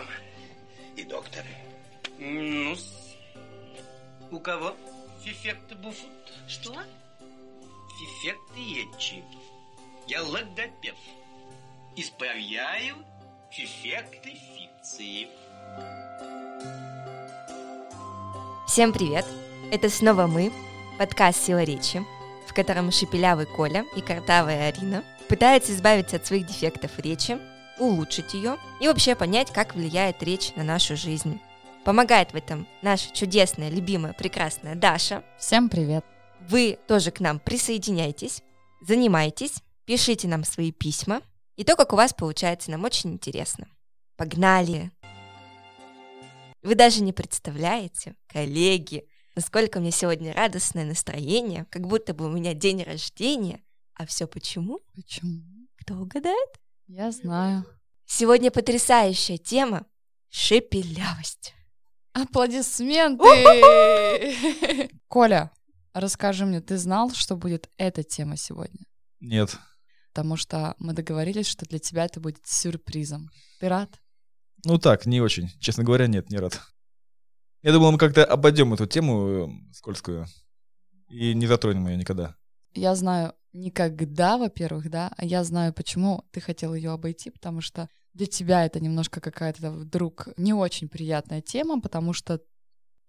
[0.00, 0.08] вам
[0.96, 1.44] и доктор.
[2.18, 2.76] ну
[4.30, 4.74] у кого
[5.24, 6.08] фифекты буфут?
[6.48, 6.74] Что?
[7.98, 9.24] Фифекты ечи.
[10.06, 10.94] Я логопед.
[11.96, 12.96] Исправляю
[13.50, 15.28] фифекты фикции.
[18.66, 19.26] Всем привет!
[19.72, 20.52] Это снова мы,
[20.98, 22.04] подкаст «Сила речи»,
[22.46, 27.38] в котором шепелявый Коля и картавая Арина пытаются избавиться от своих дефектов речи,
[27.80, 31.40] улучшить ее и вообще понять, как влияет речь на нашу жизнь.
[31.84, 35.24] Помогает в этом наша чудесная, любимая, прекрасная Даша.
[35.38, 36.04] Всем привет!
[36.48, 38.42] Вы тоже к нам присоединяйтесь,
[38.82, 41.22] занимайтесь, пишите нам свои письма,
[41.56, 43.66] и то, как у вас получается, нам очень интересно.
[44.16, 44.90] Погнали!
[46.62, 52.52] Вы даже не представляете, коллеги, насколько меня сегодня радостное настроение, как будто бы у меня
[52.52, 53.62] день рождения.
[53.94, 54.80] А все почему?
[54.94, 55.42] Почему?
[55.78, 56.59] Кто угадает?
[56.92, 57.64] Я знаю.
[58.04, 59.86] Сегодня потрясающая тема—
[60.28, 61.54] шепелявость.
[62.14, 63.22] Аплодисменты!
[65.06, 65.52] Коля,
[65.94, 68.80] расскажи мне, ты знал, что будет эта тема сегодня?
[69.20, 69.56] Нет.
[70.12, 73.30] Потому что мы договорились, что для тебя это будет сюрпризом.
[73.60, 74.00] Ты рад?
[74.64, 75.48] Ну так, не очень.
[75.60, 76.60] Честно говоря, нет, не рад.
[77.62, 80.26] Я думал, мы как-то обойдем эту тему э, скользкую
[81.08, 82.34] и не затронем ее никогда.
[82.74, 87.88] Я знаю никогда, во-первых, да, а я знаю, почему ты хотел ее обойти, потому что
[88.14, 92.40] для тебя это немножко какая-то вдруг не очень приятная тема, потому что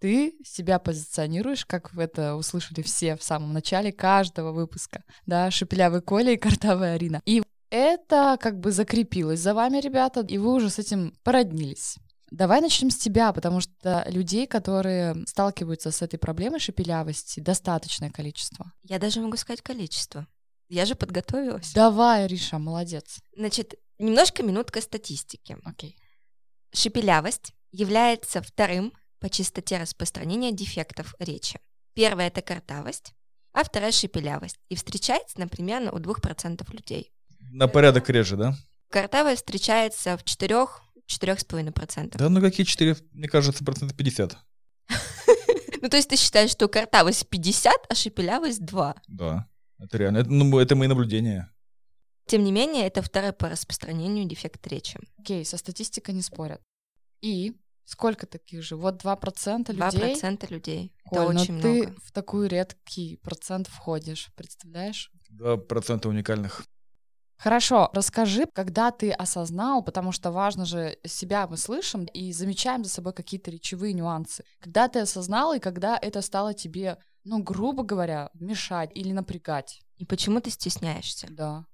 [0.00, 6.02] ты себя позиционируешь, как вы это услышали все в самом начале каждого выпуска, да, Шепелявый
[6.02, 7.22] Коля и Картавая Арина.
[7.24, 11.96] И это как бы закрепилось за вами, ребята, и вы уже с этим породнились.
[12.32, 18.72] Давай начнем с тебя, потому что людей, которые сталкиваются с этой проблемой шепелявости, достаточное количество.
[18.82, 20.26] Я даже могу сказать количество.
[20.72, 21.74] Я же подготовилась.
[21.74, 23.18] Давай, Риша, молодец.
[23.36, 25.58] Значит, немножко минутка статистики.
[25.64, 25.98] Окей.
[26.72, 31.60] Шепелявость является вторым по частоте распространения дефектов речи.
[31.92, 33.12] Первая– это картавость,
[33.52, 34.56] а вторая– шепелявость.
[34.70, 37.12] И встречается, например, у 2% людей.
[37.50, 38.56] На порядок реже, да?
[38.88, 42.16] Картавая встречается в 4-4,5%.
[42.16, 44.38] Да ну какие 4, мне кажется, процентов 50.
[45.82, 48.94] Ну, то есть ты считаешь, что картавость 50, а шепелявость 2?
[49.08, 49.48] Да,
[49.84, 50.18] это реально.
[50.18, 51.52] Это, ну, это мои наблюдения.
[52.26, 54.98] Тем не менее, это второй по распространению дефект речи.
[55.18, 56.60] Окей, со статистикой не спорят.
[57.20, 58.76] И сколько таких же?
[58.76, 60.14] Вот 2% людей?
[60.14, 60.92] 2% людей.
[61.04, 62.00] Коль, это но очень ты много.
[62.04, 65.10] в такой редкий процент входишь, представляешь?
[65.32, 66.64] 2% уникальных.
[67.42, 72.90] Хорошо, расскажи, когда ты осознал, потому что важно же, себя мы слышим и замечаем за
[72.90, 74.44] собой какие-то речевые нюансы.
[74.60, 79.80] Когда ты осознал и когда это стало тебе, ну, грубо говоря, мешать или напрягать?
[79.96, 81.28] И почему ты стесняешься?
[81.30, 81.66] Да.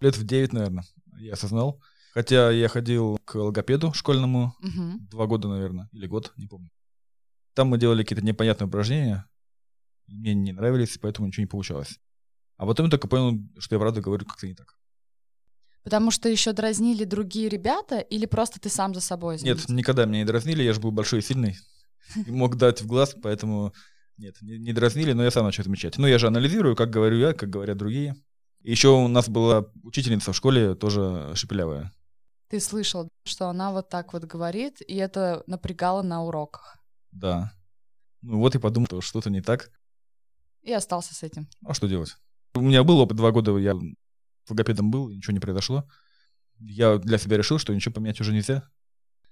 [0.00, 0.84] Лет в 9, наверное,
[1.18, 1.80] я осознал.
[2.12, 5.06] Хотя я ходил к логопеду школьному Мгм.
[5.08, 6.70] два года, наверное, или год, не помню.
[7.54, 9.26] Там мы делали какие-то непонятные упражнения,
[10.06, 11.98] и мне не нравились, поэтому ничего не получалось.
[12.58, 14.76] А потом я только понял, что я правда говорю как-то не так.
[15.84, 19.74] Потому что еще дразнили другие ребята или просто ты сам за собой Нет, заметил?
[19.74, 21.56] никогда меня не дразнили, я же был большой и сильный.
[22.26, 23.72] И мог дать в глаз, поэтому
[24.22, 25.98] нет, не, не дразнили, но я сам начал замечать.
[25.98, 28.16] Ну, я же анализирую, как говорю я, как говорят другие.
[28.60, 31.92] Еще у нас была учительница в школе, тоже шепелявая.
[32.48, 36.78] Ты слышал, что она вот так вот говорит, и это напрягало на уроках.
[37.10, 37.52] Да.
[38.20, 39.70] Ну вот и подумал, что что-то не так.
[40.62, 41.48] И остался с этим.
[41.64, 42.16] А что делать?
[42.54, 43.74] У меня был опыт, два года я
[44.48, 45.88] логопедом был, ничего не произошло.
[46.60, 48.68] Я для себя решил, что ничего поменять уже нельзя.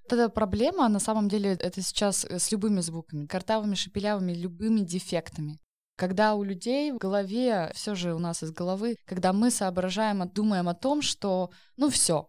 [0.04, 4.80] Вот эта проблема, на самом деле, это сейчас э, с любыми звуками, картавыми, шепелявыми, любыми
[4.80, 5.58] дефектами.
[5.96, 10.68] Когда у людей в голове, все же у нас из головы, когда мы соображаем, думаем
[10.68, 12.26] о том, что, ну все,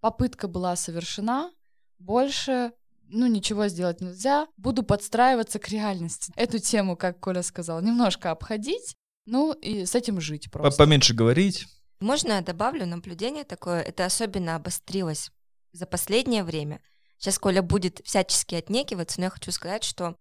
[0.00, 1.50] попытка была совершена,
[1.98, 2.72] больше,
[3.08, 6.32] ну ничего сделать нельзя, буду подстраиваться к реальности.
[6.36, 8.94] Эту тему, как Коля сказал, немножко обходить,
[9.26, 10.78] ну и с этим жить просто.
[10.78, 11.66] Поменьше говорить.
[12.00, 13.82] Можно я добавлю наблюдение такое?
[13.82, 15.30] Это особенно обострилось
[15.72, 16.80] за последнее время.
[17.20, 20.16] Сейчас Коля будет всячески отнекиваться, но я хочу сказать, что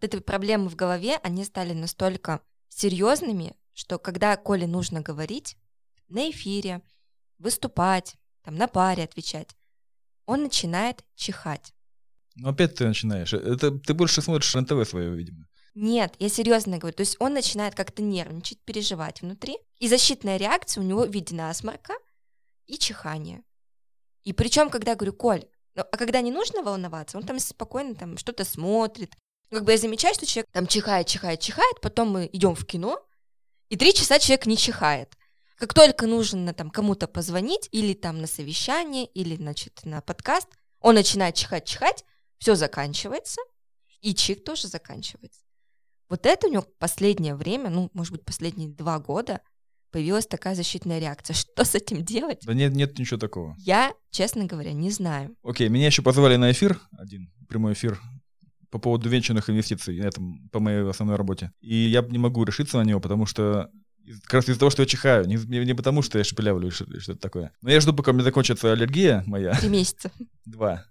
[0.00, 5.56] вот эти проблемы в голове, они стали настолько серьезными, что когда Коле нужно говорить
[6.08, 6.82] на эфире,
[7.38, 9.56] выступать, там, на паре отвечать,
[10.26, 11.72] он начинает чихать.
[12.36, 13.32] Ну опять ты начинаешь.
[13.32, 15.48] Это ты больше смотришь НТВ свое, видимо.
[15.74, 16.94] Нет, я серьезно говорю.
[16.94, 19.56] То есть он начинает как-то нервничать, переживать внутри.
[19.78, 21.94] И защитная реакция у него в виде насморка
[22.66, 23.42] и чихания.
[24.24, 27.94] И причем, когда я говорю, Коль, ну, а когда не нужно волноваться, он там спокойно
[27.94, 29.14] там что-то смотрит.
[29.50, 33.04] Как бы я замечаю, что человек там чихает, чихает, чихает, потом мы идем в кино,
[33.68, 35.16] и три часа человек не чихает.
[35.56, 40.48] Как только нужно там кому-то позвонить, или там на совещание, или, значит, на подкаст,
[40.80, 42.04] Он начинает чихать-чихать,
[42.38, 43.40] все заканчивается,
[44.00, 45.40] и чих тоже заканчивается.
[46.08, 49.40] Вот это у него последнее время, ну, может быть, последние два года
[49.94, 51.34] появилась такая защитная реакция.
[51.34, 52.40] Что с этим делать?
[52.44, 53.54] Да нет, нет ничего такого.
[53.58, 55.36] Я, честно говоря, не знаю.
[55.44, 58.00] Окей, меня еще позвали на эфир, один прямой эфир
[58.70, 61.52] по поводу венчурных инвестиций на этом, по моей основной работе.
[61.60, 63.70] И я не могу решиться на него, потому что
[64.24, 66.74] как раз из-за того, что я чихаю, не, не, не потому, что я шепелявлю или
[66.74, 67.52] что- что-то такое.
[67.62, 69.54] Но я жду, пока у меня закончится аллергия моя.
[69.54, 70.10] Три месяца.
[70.44, 70.84] Два.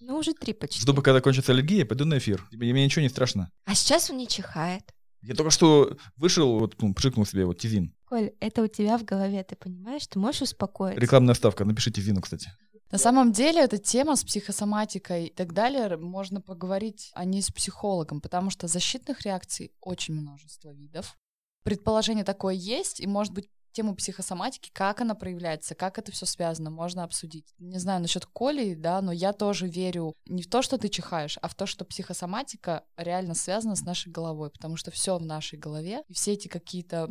[0.00, 0.80] Ну, уже три почти.
[0.80, 2.46] Жду, пока закончится аллергия, пойду на эфир.
[2.50, 3.48] И мне ничего не страшно.
[3.64, 4.82] А сейчас он не чихает.
[5.22, 7.94] Я только что вышел, вот, ну, пшикнул себе вот тизин.
[8.12, 10.06] Коль, это у тебя в голове, ты понимаешь?
[10.06, 11.00] Ты можешь успокоиться?
[11.00, 12.50] Рекламная ставка, напиши тизину, кстати.
[12.90, 17.50] На самом деле, эта тема с психосоматикой и так далее, можно поговорить о ней с
[17.50, 21.16] психологом, потому что защитных реакций очень множество видов.
[21.64, 26.68] Предположение такое есть, и, может быть, тему психосоматики, как она проявляется, как это все связано,
[26.68, 27.54] можно обсудить.
[27.58, 31.38] Не знаю насчет Коли, да, но я тоже верю не в то, что ты чихаешь,
[31.40, 35.58] а в то, что психосоматика реально связана с нашей головой, потому что все в нашей
[35.58, 37.08] голове, и все эти какие-то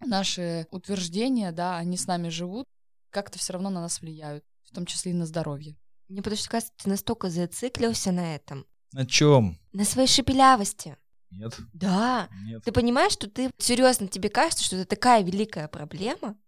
[0.00, 2.66] наши утверждения, да, они с нами живут,
[3.10, 5.76] как-то все равно на нас влияют, в том числе и на здоровье.
[6.08, 9.58] Мне потому что кажется, ты настолько зациклился на этом, На чем?
[9.72, 10.96] на своей шепелявости.
[11.30, 12.64] Нет, Да, нет.
[12.64, 16.38] ты понимаешь, что ты серьезно тебе кажется, что это такая великая проблема,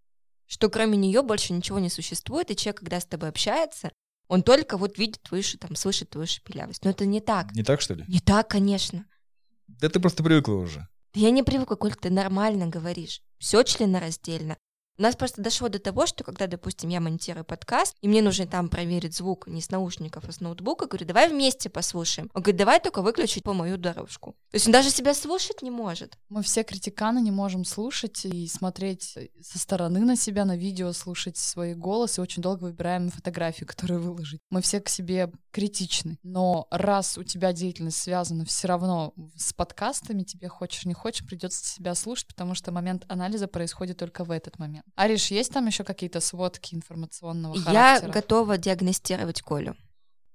[0.46, 3.93] что кроме нее больше ничего не существует, и человек, когда с тобой общается,
[4.26, 6.85] он только вот видит твою, ше- там, слышит твою шепелявость.
[6.85, 7.53] Но это не так.
[7.55, 8.05] Не так, что ли?
[8.08, 9.05] Не так, конечно.
[9.67, 10.88] Да ты просто привыкла уже.
[11.12, 13.23] Да я не привыкла, Коль, ты нормально говоришь.
[13.41, 14.59] Все членораздельно.
[15.00, 18.47] У нас просто дошло до того, что когда, допустим, я монтирую подкаст, и мне нужно
[18.47, 22.31] там проверить звук не с наушников, а с ноутбука, говорю, давай вместе послушаем.
[22.35, 24.32] Он говорит, давай только выключить по мою дорожку.
[24.50, 26.19] То есть он даже себя слушать не может.
[26.29, 31.38] Мы все критиканы не можем слушать и смотреть со стороны на себя, на видео, слушать
[31.38, 34.41] свой голос, и очень долго выбираем фотографию, которую выложить.
[34.50, 36.19] Мы все к себе критичны.
[36.23, 41.64] Но раз у тебя деятельность связана все равно с подкастами, тебе хочешь не хочешь, придется
[41.64, 44.85] себя слушать, потому что момент анализа происходит только в этот момент.
[44.97, 48.11] Ариш, есть там еще какие-то сводки информационного Я характера?
[48.13, 49.77] готова диагностировать Колю.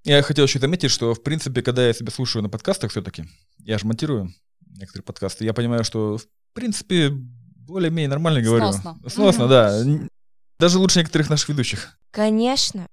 [0.04, 3.26] Я хотел еще заметить, что, в принципе, когда я себя слушаю на подкастах все-таки,
[3.60, 4.34] я же монтирую
[4.78, 8.72] некоторые подкасты, я понимаю, что, в принципе, более-менее нормально говорю.
[8.72, 9.00] Сносно.
[9.08, 9.84] Сносно, да.
[10.60, 11.98] Даже лучше некоторых наших ведущих.
[12.12, 12.88] Конечно.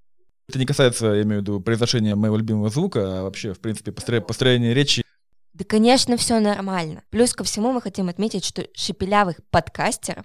[0.49, 3.91] Это не касается, я имею в виду, произношения моего любимого звука, а вообще, в принципе,
[3.91, 5.05] постро- построение речи.
[5.53, 7.03] Да, конечно, все нормально.
[7.11, 10.25] Плюс ко всему мы хотим отметить, что шепелявых подкастеров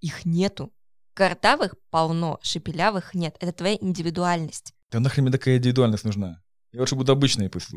[0.00, 0.72] их нету.
[1.14, 3.36] Картавых полно, шепелявых нет.
[3.40, 4.74] Это твоя индивидуальность.
[4.90, 6.42] Да нахрен мне такая индивидуальность нужна?
[6.72, 7.70] Я лучше буду обычной пусть.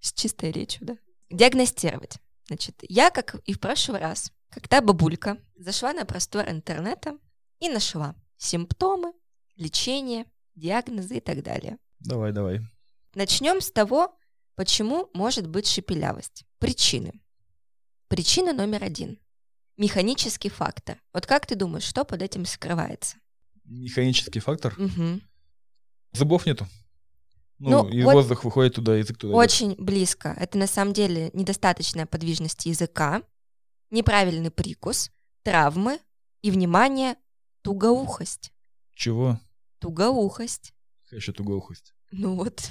[0.00, 0.96] С чистой речью, да?
[1.30, 2.18] Диагностировать.
[2.46, 7.18] Значит, я, как и в прошлый раз, когда бабулька зашла на простор интернета
[7.60, 9.12] и нашла симптомы,
[9.56, 11.78] лечение, диагнозы и так далее.
[12.00, 12.60] Давай, давай.
[13.14, 14.16] Начнем с того,
[14.54, 16.44] почему может быть шепелявость.
[16.58, 17.12] Причины.
[18.08, 19.18] Причина номер один.
[19.76, 20.98] Механический фактор.
[21.12, 23.16] Вот как ты думаешь, что под этим скрывается?
[23.64, 24.74] Механический фактор.
[24.78, 25.22] Мгм.
[26.12, 26.66] Зубов нету.
[27.58, 29.32] Ну, Ну, и вот- воздух выходит туда, язык туда.
[29.32, 29.38] идет.
[29.38, 30.34] Очень близко.
[30.38, 33.22] Это на самом деле недостаточная подвижность языка,
[33.90, 35.10] неправильный прикус,
[35.42, 35.98] травмы
[36.42, 37.16] и, внимание,
[37.62, 38.52] тугоухость.
[38.94, 39.40] Чего?
[39.78, 40.72] Тугоухость.
[41.04, 41.94] Какая еще тугоухость?
[42.10, 42.70] Ну вот.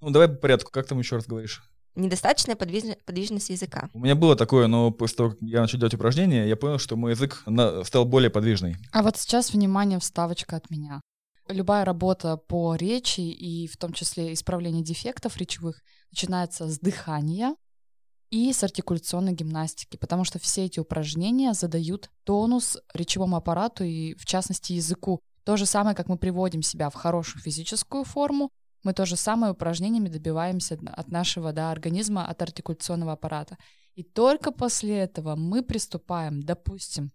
[0.00, 0.70] Ну, давай по порядку.
[0.70, 1.62] Как там еще раз говоришь?
[1.98, 3.90] Недостаточная подвижно- подвижность языка.
[3.92, 6.94] У меня было такое, но после того, как я начал делать упражнения, я понял, что
[6.96, 7.44] мой язык
[7.84, 8.76] стал более подвижный.
[8.92, 11.00] А вот сейчас, внимание, вставочка от меня.
[11.48, 15.80] Любая работа по речи и в том числе исправление дефектов речевых
[16.12, 17.56] начинается с дыхания
[18.30, 24.24] и с артикуляционной гимнастики, потому что все эти упражнения задают тонус речевому аппарату и, в
[24.24, 25.20] частности, языку.
[25.44, 28.50] То же самое, как мы приводим себя в хорошую физическую форму,
[28.88, 33.58] мы то же самое упражнениями добиваемся от нашего да, организма, от артикуляционного аппарата.
[33.96, 37.12] И только после этого мы приступаем, допустим,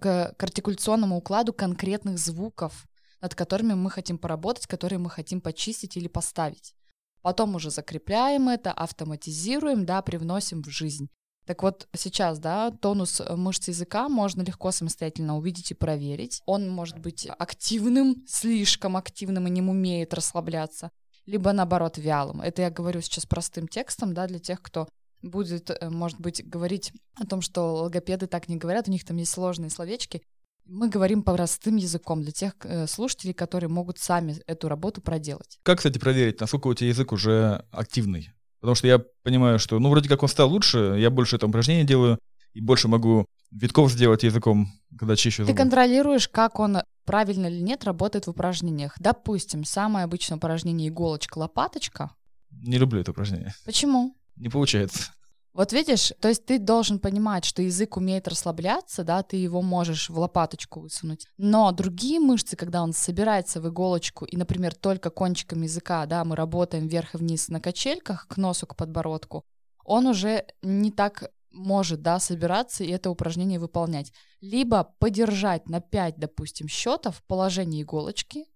[0.00, 2.88] к, к артикуляционному укладу конкретных звуков,
[3.20, 6.74] над которыми мы хотим поработать, которые мы хотим почистить или поставить.
[7.20, 11.08] Потом уже закрепляем это, автоматизируем, да, привносим в жизнь.
[11.46, 16.42] Так вот, сейчас, да, тонус мышц языка можно легко самостоятельно увидеть и проверить.
[16.46, 20.90] Он может быть активным, слишком активным и не умеет расслабляться,
[21.26, 22.40] либо наоборот вялым.
[22.40, 24.88] Это я говорю сейчас простым текстом, да, для тех, кто
[25.22, 29.16] будет, э, может быть, говорить о том, что логопеды так не говорят, у них там
[29.16, 30.22] есть сложные словечки.
[30.64, 35.58] Мы говорим простым языком для тех э, слушателей, которые могут сами эту работу проделать.
[35.62, 38.30] Как, кстати, проверить, насколько у тебя язык уже активный?
[38.60, 41.84] Потому что я понимаю, что, ну, вроде как он стал лучше, я больше это упражнение
[41.84, 42.18] делаю,
[42.52, 45.58] и больше могу Витков сделать языком, когда чищу Ты зубы.
[45.58, 48.94] контролируешь, как он правильно или нет работает в упражнениях.
[48.98, 52.10] Допустим, самое обычное упражнение иголочка-лопаточка.
[52.50, 53.54] Не люблю это упражнение.
[53.64, 54.16] Почему?
[54.36, 55.12] Не получается.
[55.52, 60.08] Вот видишь, то есть ты должен понимать, что язык умеет расслабляться, да, ты его можешь
[60.08, 61.26] в лопаточку высунуть.
[61.36, 66.36] Но другие мышцы, когда он собирается в иголочку, и, например, только кончиком языка, да, мы
[66.36, 69.44] работаем вверх и вниз на качельках, к носу, к подбородку,
[69.84, 74.12] он уже не так может, да, собираться и это упражнение выполнять.
[74.40, 78.46] Либо подержать на 5, допустим, счетов в положении иголочки,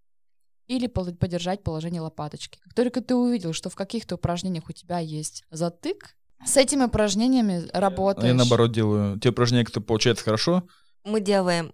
[0.66, 2.58] или подержать положение лопаточки.
[2.60, 7.68] Как только ты увидел, что в каких-то упражнениях у тебя есть затык, с этими упражнениями
[7.72, 8.26] работаешь.
[8.26, 9.18] Я наоборот делаю.
[9.20, 10.64] Те упражнения, которые получается хорошо,
[11.06, 11.72] Мы делаем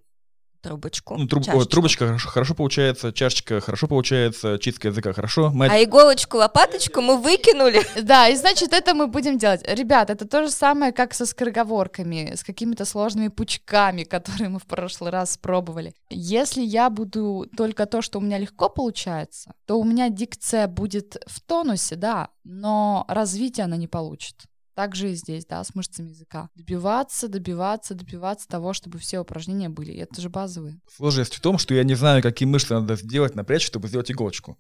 [0.63, 1.17] трубочку.
[1.17, 5.51] ну, труб- о, трубочка хорошо, хорошо получается, чашечка хорошо получается, чистка языка хорошо.
[5.53, 7.83] Мы А иголочку, лопаточку мы выкинули.
[8.03, 9.63] Да, и значит, это мы будем делать.
[9.67, 14.67] Ребят, это то же самое, как со скороговорками, с какими-то сложными пучками, которые мы в
[14.67, 15.95] прошлый раз пробовали.
[16.11, 21.17] Если я буду только то, что у меня легко получается, то у меня дикция будет
[21.27, 24.37] в тонусе, да, но развитие она не получит.
[24.75, 26.49] Так же и здесь, да, с мышцами языка.
[26.55, 29.93] Добиваться, добиваться, добиваться того, чтобы все упражнения были.
[29.93, 30.81] И это же базовые.
[30.97, 34.57] Сложность в том, что я не знаю, какие мышцы надо сделать, напрячь, чтобы сделать иголочку.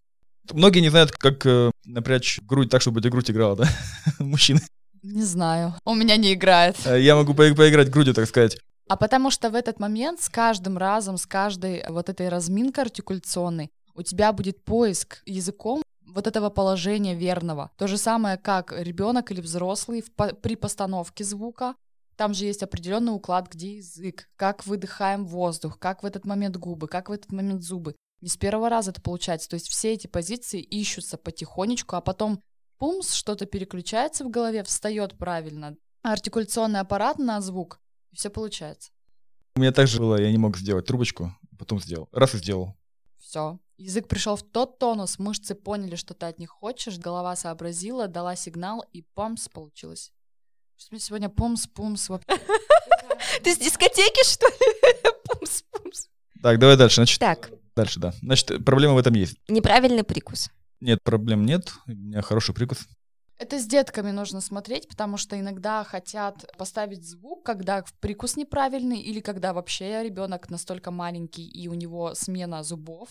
[0.52, 3.68] Многие не знают, как э, напрячь грудь так, чтобы эта грудь играла, да?
[4.18, 4.60] Мужчины.
[5.02, 5.74] Не знаю.
[5.84, 6.76] У меня не играет.
[6.84, 8.58] Э, Я могу по- поиграть грудью, так сказать.
[8.88, 13.70] А потому что в этот момент с каждым разом, с каждой вот этой разминкой артикуляционной
[13.94, 17.70] у тебя будет поиск языком вот этого положения верного.
[17.76, 21.74] То же самое, как ребенок или взрослый в по- при постановке звука.
[22.16, 26.86] Там же есть определенный уклад, где язык, как выдыхаем воздух, как в этот момент губы,
[26.86, 27.94] как в этот момент зубы.
[28.20, 29.48] Не с первого раза это получается.
[29.48, 32.42] То есть все эти позиции ищутся потихонечку, а потом
[32.78, 35.76] пумс, что-то переключается в голове, встает правильно.
[36.02, 37.80] Артикуляционный аппарат на звук,
[38.10, 38.90] и все получается.
[39.56, 42.08] У меня также было, я не мог сделать трубочку, потом сделал.
[42.12, 42.76] Раз и сделал.
[43.18, 43.58] Все.
[43.82, 48.36] Язык пришел в тот тонус, мышцы поняли, что ты от них хочешь, голова сообразила, дала
[48.36, 50.12] сигнал, и помс получилось.
[50.76, 52.28] Что мне сегодня помс-пумс вообще.
[53.42, 55.12] Ты с дискотеки, что ли?
[55.26, 56.06] Пумс-пумс.
[56.40, 56.96] Так, давай дальше.
[56.96, 58.12] Значит, Так, дальше, да.
[58.22, 59.36] Значит, проблема в этом есть.
[59.48, 60.50] неправильный прикус.
[60.80, 61.72] Нет, проблем нет.
[61.86, 62.86] У меня хороший прикус.
[63.38, 69.18] Это с детками нужно смотреть, потому что иногда хотят поставить звук, когда прикус неправильный, или
[69.18, 73.08] когда вообще ребенок настолько маленький и у него смена зубов.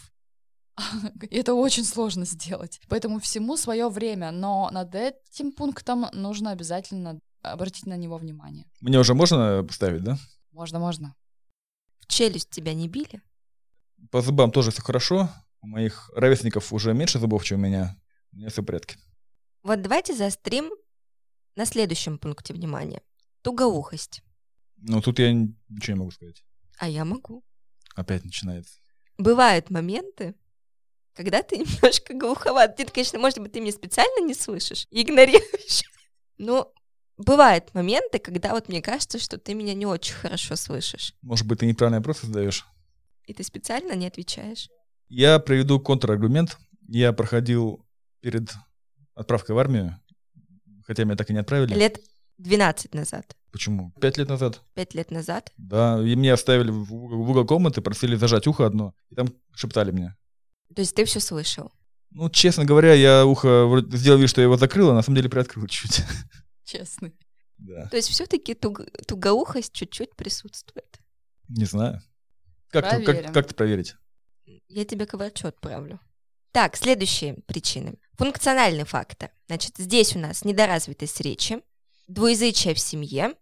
[1.32, 2.80] Это очень сложно сделать.
[2.88, 8.66] Поэтому всему свое время, но над этим пунктом нужно обязательно обратить на него внимание.
[8.82, 10.18] Мне уже можно поставить, да?
[10.52, 11.16] Можно, можно.
[12.00, 13.22] В челюсть тебя не били?
[14.10, 15.30] По зубам тоже все хорошо.
[15.62, 17.98] У моих ровесников уже меньше зубов, чем у меня.
[18.32, 18.98] У меня все в порядке.
[19.64, 20.72] Вот давайте заострим
[21.56, 23.02] на следующем пункте внимания.
[23.42, 24.24] Тугоухость.
[24.78, 26.44] Но тут я ничего не могу сказать.
[26.80, 27.44] А я могу.
[27.96, 28.80] Опять начинается.
[29.18, 30.34] Бывают моменты,
[31.14, 32.76] когда ты немножко глуховат.
[32.76, 35.84] Ты, конечно, может быть, ты меня специально не слышишь и игнорируешь.
[36.38, 36.74] Но
[37.18, 41.14] бывают моменты, когда вот мне кажется, что ты меня не очень хорошо слышишь.
[41.22, 42.66] Может быть, ты неправильный вопрос задаешь.
[43.26, 44.70] И ты специально не отвечаешь.
[45.08, 46.58] Я приведу контраргумент.
[46.88, 47.86] Я проходил
[48.22, 48.52] перед
[49.14, 50.00] отправкой в армию,
[50.86, 51.74] хотя меня так и не отправили.
[51.74, 52.02] Лет
[52.38, 53.92] 12 назад, Почему?
[54.00, 54.62] Пять лет назад.
[54.76, 55.52] 5 лет назад.
[55.58, 60.16] Да, и меня оставили в угол комнаты, просили зажать ухо одно, и там шептали мне.
[60.76, 61.72] То есть ты все слышал.
[62.12, 65.16] Ну, честно говоря, я ухо вроде сделал вид, что я его закрыл, а на самом
[65.18, 66.02] деле приоткрыл чуть.
[66.66, 67.14] Честный.
[67.58, 71.00] Да, То есть все-таки тугоухость чуть-чуть присутствует.
[71.48, 72.02] не знаю.
[72.70, 73.96] Как, ты- как, как это проверить?
[74.68, 76.00] Я тебе к врачу отправлю.
[76.54, 77.98] Так, следующие причины.
[78.18, 79.32] Функциональный фактор.
[79.48, 81.62] Значит, здесь у нас недоразвитость речи,
[82.08, 83.36] двуязычие в семье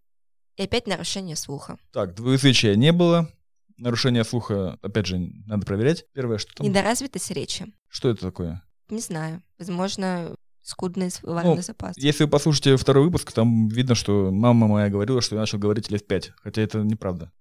[0.58, 1.78] и опять нарушение слуха.
[1.92, 3.32] Так, двуязычия не было.
[3.80, 6.06] Нарушение слуха, опять же, надо проверять.
[6.14, 6.68] Первое, что там?
[6.68, 7.74] Недоразвитость речи.
[7.88, 8.62] Что это такое?
[8.90, 9.42] Не знаю.
[9.58, 11.98] Возможно, скудный словарный Ну, запас.
[11.98, 15.90] Если вы послушаете второй выпуск, там видно, что мама моя говорила, что я начал говорить
[15.90, 16.32] лет пять.
[16.42, 17.32] Хотя это неправда.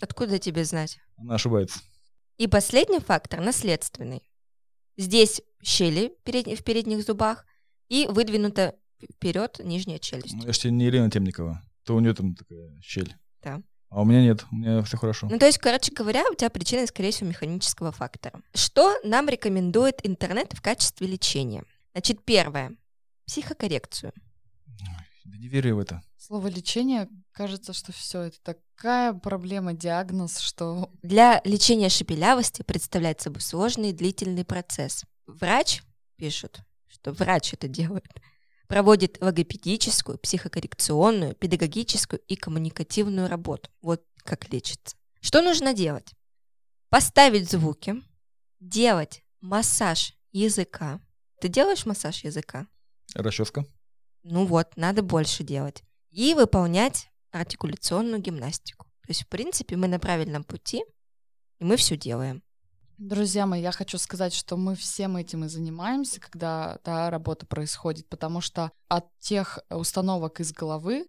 [0.00, 0.98] Откуда тебе знать?
[1.16, 1.80] Она ошибается.
[2.38, 4.22] И последний фактор– наследственный.
[4.96, 7.44] Здесь щели в передних зубах
[7.88, 8.74] и выдвинута
[9.12, 10.34] вперед нижняя челюсть.
[10.34, 11.62] Ну, я же тебе не Елена Темникова.
[11.84, 13.14] То у нее там такая щель.
[13.42, 13.60] Да.
[13.94, 15.28] А у меня нет, у меня все хорошо.
[15.30, 18.42] Ну, то есть, короче говоря, у тебя причина, скорее всего, механического фактора.
[18.52, 21.62] Что нам рекомендует интернет в качестве лечения?
[21.92, 22.74] Значит, первое–
[23.26, 24.12] психокоррекцию.
[25.24, 26.02] Да не верю я в это.
[26.16, 33.42] Слово лечение, кажется, что все это такая проблема, диагноз, что Для лечения шепелявости представляет собой
[33.42, 35.04] сложный и длительный процесс.
[35.28, 35.82] Врач,
[36.16, 38.10] пишут, что врач это делает,
[38.66, 43.70] проводит логопедическую, психокоррекционную, педагогическую и коммуникативную работу.
[43.82, 44.96] Вот как лечится.
[45.20, 46.12] Что нужно делать?
[46.88, 48.02] Поставить звуки,
[48.60, 51.00] делать массаж языка.
[51.40, 52.66] Ты делаешь массаж языка?
[53.14, 53.64] Расческа.
[54.22, 55.82] Ну вот, надо больше делать.
[56.10, 58.86] И выполнять артикуляционную гимнастику.
[59.02, 60.82] То есть, в принципе, мы на правильном пути,
[61.58, 62.42] и мы все делаем.
[62.98, 68.08] Друзья мои, я хочу сказать, что мы всем этим и занимаемся, когда да, работа происходит,
[68.08, 71.06] потому что от тех установок из головы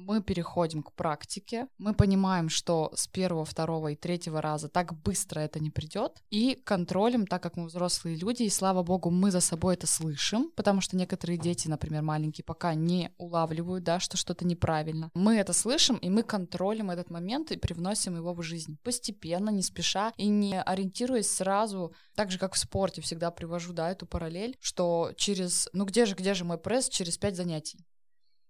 [0.00, 5.40] мы переходим к практике, мы понимаем, что с первого, второго и третьего раза так быстро
[5.40, 9.40] это не придет, и контролем, так как мы взрослые люди, и слава богу, мы за
[9.40, 14.46] собой это слышим, потому что некоторые дети, например, маленькие, пока не улавливают, да, что что-то
[14.46, 15.10] неправильно.
[15.14, 19.62] Мы это слышим, и мы контролим этот момент и привносим его в жизнь постепенно, не
[19.62, 24.56] спеша и не ориентируясь сразу, так же, как в спорте, всегда привожу, да, эту параллель,
[24.60, 27.84] что через, ну где же, где же мой пресс через пять занятий?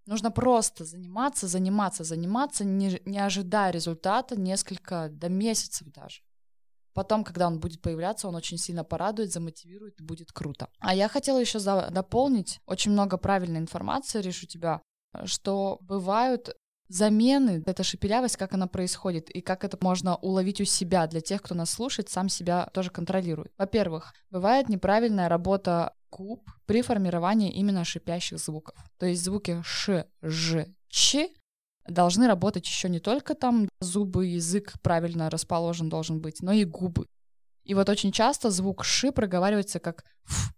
[0.06, 6.22] Нужно просто заниматься, заниматься, заниматься, не, не ожидая результата несколько, до месяцев даже.
[6.92, 10.68] Потом, когда он будет появляться, он очень сильно порадует, замотивирует и будет круто.
[10.80, 14.82] А я хотела еще дополнить очень много правильной информации, решу тебя,
[15.24, 16.56] что бывают
[16.88, 21.40] замены, эта шепелявость, как она происходит, и как это можно уловить у себя для тех,
[21.40, 23.52] кто нас слушает, сам себя тоже контролирует.
[23.56, 28.76] Во-первых, бывает неправильная работа губ при формировании именно шипящих звуков.
[28.98, 31.30] То есть звуки ш, ж, ч
[31.86, 37.06] должны работать еще не только там зубы, язык правильно расположен должен быть, но и губы.
[37.64, 40.52] И вот очень часто звук ш проговаривается как ф,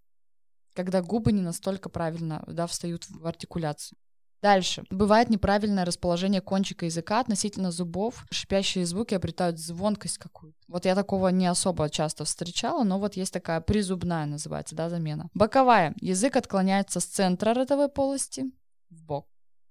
[0.74, 3.98] когда губы не настолько правильно да, встают в артикуляцию.
[4.42, 4.84] Дальше.
[4.90, 8.26] Бывает неправильное расположение кончика языка относительно зубов.
[8.32, 10.58] Шипящие звуки обретают звонкость какую-то.
[10.66, 15.28] Вот я такого не особо часто встречала, но вот есть такая призубная называется, да, замена.
[15.32, 15.94] Боковая.
[16.00, 18.46] Язык отклоняется с центра ротовой полости
[18.90, 19.28] в бок.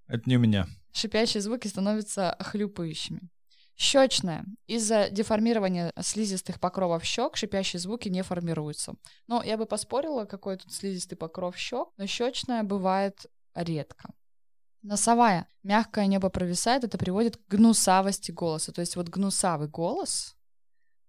[0.08, 0.68] Это не у меня.
[0.94, 3.30] Шипящие звуки становятся хлюпающими.
[3.76, 4.46] Щечная.
[4.68, 8.94] Из-за деформирования слизистых покровов щек шипящие звуки не формируются.
[9.28, 14.14] Но я бы поспорила, какой тут слизистый покров щек, но щечная бывает редко.
[14.82, 15.48] Носовая.
[15.64, 18.72] Мягкое небо провисает, это приводит к гнусавости голоса.
[18.72, 20.36] То есть вот гнусавый голос,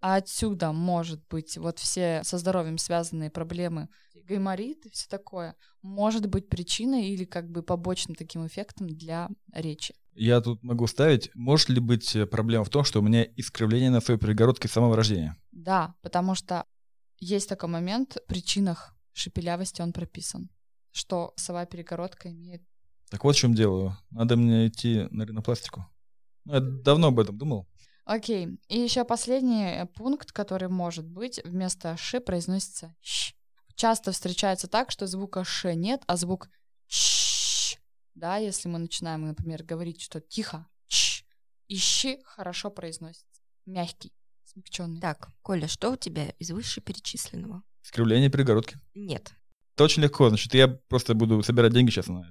[0.00, 3.88] а отсюда может быть вот все со здоровьем связанные проблемы,
[4.24, 9.94] гайморит и все такое, может быть причиной или как бы побочным таким эффектом для речи.
[10.14, 13.90] Я тут могу ставить, может ли быть э, проблема в том, что у меня искривление
[13.90, 15.37] носовой перегородки с самого рождения?
[15.52, 16.66] Да, потому что
[17.18, 20.50] есть такой момент, в причинах шепелявости он прописан,
[20.90, 22.62] что носовая перегородка имеет
[23.12, 23.98] так вот в чем дело.
[24.11, 25.87] Надо мне идти на ринопластику.
[26.46, 27.68] Ну, я давно об этом думал.
[28.07, 28.59] Окей.
[28.68, 33.35] И еще последний э, пункт, который может быть, вместо «ш» произносится «щ».
[33.75, 36.48] Часто встречается так, что звука «ш» нет, а звук
[36.87, 37.79] «щ».
[38.14, 41.27] Да, если мы начинаем, например, говорить, что тихо, «щ»,
[41.68, 43.42] и «щ» хорошо произносится.
[43.66, 45.03] Мягкий, смягченный.
[45.03, 47.62] Так, Коля, что у тебя из вышеперечисленного?
[47.83, 48.81] Скривление перегородки.
[48.94, 49.35] Нет.
[49.75, 52.25] Это очень легко, значит, я просто буду собирать деньги сейчас на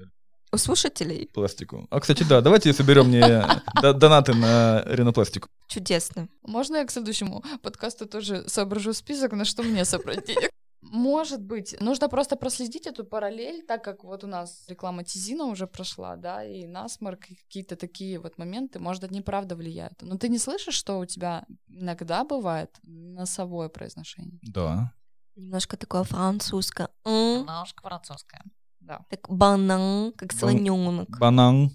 [0.52, 1.30] у слушателей.
[1.34, 1.88] Пластику.
[1.90, 3.46] А, кстати, да, давайте соберем мне
[3.82, 5.50] донаты на ринопластику.
[5.68, 6.28] Чудесно.
[6.44, 10.50] Можно я к следующему подкасту тоже соображу список, на что мне собрать денег?
[10.82, 11.80] Может быть.
[11.80, 16.44] Нужно просто проследить эту параллель, так как вот у нас реклама Тизина уже прошла, да,
[16.44, 20.02] и насморк, и какие-то такие вот моменты, может, они правда влияют.
[20.02, 24.40] Но ты не слышишь, что у тебя иногда бывает носовое произношение?
[24.42, 24.92] Да.
[25.36, 26.90] Немножко такое французское.
[27.06, 28.44] Немножко французское.
[28.82, 29.06] Да.
[29.10, 31.10] Так банан, как слоненок.
[31.20, 31.72] Банан.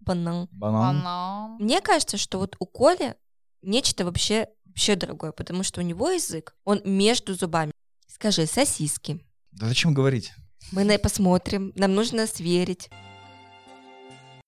[0.00, 0.48] Банан.
[0.52, 0.96] Банан.
[1.02, 1.56] Банан.
[1.58, 3.14] Мне кажется, что вот у Коли
[3.62, 7.72] нечто вообще, вообще дорогое, потому что у него язык, он между зубами.
[8.06, 9.24] Скажи, сосиски.
[9.52, 10.32] Да зачем говорить?
[10.72, 12.90] Мы на посмотрим, нам нужно сверить.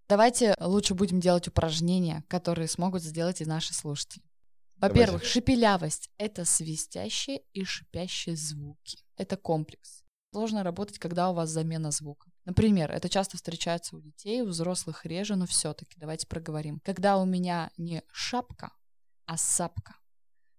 [0.08, 4.24] Давайте лучше будем делать упражнения, которые смогут сделать и наши слушатели.
[4.76, 8.98] Во-первых, шепелявость— это свистящие и шипящие звуки.
[9.16, 10.02] Это комплекс.
[10.32, 12.30] Сложно работать, когда у вас замена звука.
[12.44, 16.80] Например, это часто встречается у детей, у взрослых реже, но все-таки давайте проговорим.
[16.84, 18.72] Когда у меня не шапка,
[19.26, 19.96] а сапка.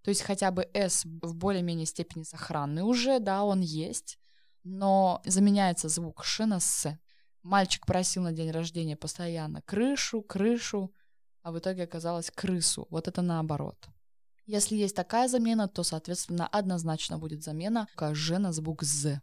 [0.02, 4.20] То есть хотя бы S в более-менее степени сохранный уже, да, он есть,
[4.64, 7.00] но заменяется звук Ш на С.
[7.42, 10.94] Мальчик просил на день рождения постоянно крышу, крышу,
[11.44, 12.88] а в итоге оказалось крысу.
[12.90, 13.88] Вот это наоборот.
[14.46, 19.22] Если есть такая замена, то, соответственно, однозначно будет замена Ж на звук З.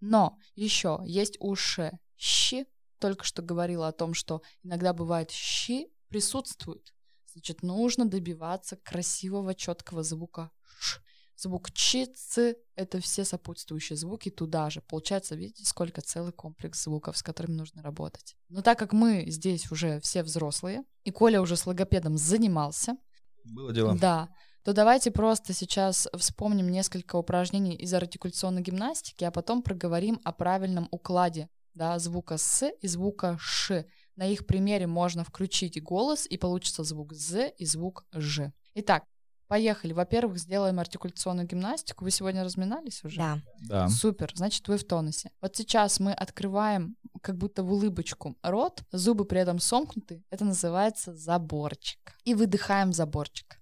[0.00, 2.66] Но еще есть уши щи,
[2.98, 6.94] только что говорила о том, что иногда бывает щи присутствуют.
[7.32, 11.00] Значит, нужно добиваться красивого, четкого звука ш.
[11.38, 14.80] Звук ч, ц— это все сопутствующие звуки туда же.
[14.80, 18.36] Получается, видите, сколько целый комплекс звуков, с которыми нужно работать.
[18.48, 22.96] Но так как мы здесь уже все взрослые, и Коля уже с логопедом занимался,
[23.44, 23.98] Было дело.
[23.98, 24.30] да,
[24.66, 30.88] то давайте просто сейчас вспомним несколько упражнений из артикуляционной гимнастики, а потом проговорим о правильном
[30.90, 33.86] укладе да, звука «с» и звука «ш».
[34.16, 38.52] На их примере можно включить голос, и получится звук «з» и звук «ж».
[38.74, 39.04] Итак,
[39.46, 39.92] поехали.
[39.92, 42.02] Во-первых, сделаем артикуляционную гимнастику.
[42.02, 43.18] Вы сегодня разминались уже?
[43.18, 43.42] Да.
[43.68, 43.88] Да.
[43.88, 45.30] Супер, значит, вы в тонусе.
[45.40, 50.24] Вот сейчас мы открываем как будто в улыбочку рот, зубы при этом сомкнуты.
[50.30, 52.16] Это называется заборчик.
[52.24, 53.60] И выдыхаем заборчик.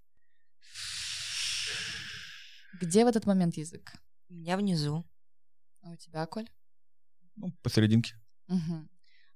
[2.81, 3.93] Где в этот момент язык?
[4.29, 5.05] У меня внизу.
[5.83, 6.49] А у тебя, Коль?
[7.37, 8.15] Ну, посерединке.
[8.49, 8.89] Мгм.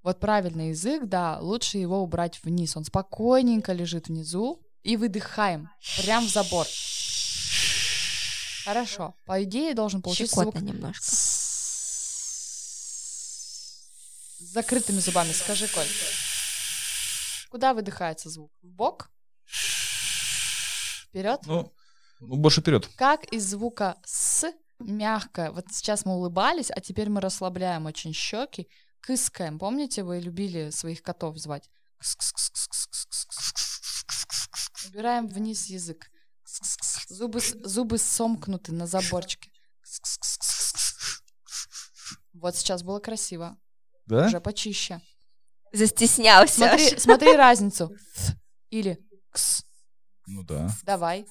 [0.02, 2.76] Вот правильный язык, да, лучше его убрать вниз.
[2.76, 4.62] Он спокойненько лежит внизу.
[4.84, 5.68] И выдыхаем
[6.02, 6.66] прям в забор.
[8.64, 9.14] Хорошо.
[9.26, 11.04] По идее должен получиться звук Щекотно немножко.
[11.04, 11.12] с
[14.52, 15.32] закрытыми зубами.
[15.32, 15.86] Скажи, Коль.
[17.50, 18.52] Куда выдыхается звук?
[18.62, 19.10] В бок?
[21.08, 21.40] Вперед?
[21.46, 21.72] Ну,
[22.20, 22.88] ну, больше вперед.
[22.96, 28.68] Как из звука «с» мягко, вот сейчас мы улыбались, а теперь мы расслабляем очень щеки,
[29.00, 29.58] кыскаем.
[29.58, 31.68] Помните, вы любили своих котов звать?
[34.86, 36.10] Убираем вниз язык.
[37.08, 39.50] Зубы, зубы сомкнуты на заборчике.
[42.32, 43.58] Вот сейчас было красиво.
[44.06, 44.26] Да?
[44.26, 45.00] Уже почище.
[45.72, 46.54] Застеснялся.
[46.54, 47.92] Смотри, смотри разницу.
[48.70, 48.98] Или
[49.30, 49.64] кс.
[50.26, 50.70] Ну да.
[50.84, 51.26] Давай.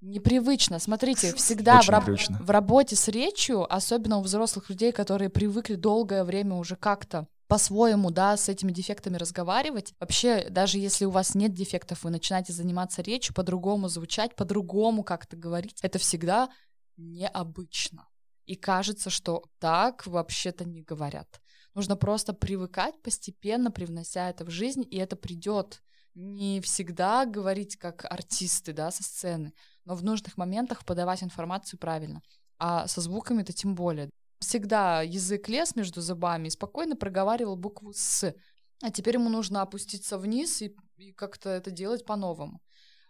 [0.00, 0.78] Непривычно.
[0.78, 6.24] Смотрите, всегда в, раб- в работе с речью, особенно у взрослых людей, которые привыкли долгое
[6.24, 9.94] время уже как-то по-своему, да, с этими дефектами разговаривать.
[9.98, 15.36] Вообще, даже если у вас нет дефектов, вы начинаете заниматься речью, по-другому звучать, по-другому как-то
[15.36, 16.50] говорить, это всегда
[16.96, 18.06] необычно.
[18.44, 21.40] И кажется, что так вообще-то не говорят.
[21.74, 25.82] Нужно просто привыкать постепенно, привнося это в жизнь, и это придет.
[26.14, 29.52] Не всегда говорить как артисты, да, со сцены,
[29.88, 32.20] но в нужных моментах подавать информацию правильно.
[32.58, 34.10] А со звуками это тем более.
[34.38, 38.34] Всегда язык лез между зубами и спокойно проговаривал букву «с».
[38.82, 42.60] А теперь ему нужно опуститься вниз и, и как-то это делать по-новому.